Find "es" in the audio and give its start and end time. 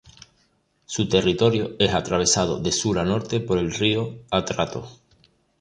1.77-1.93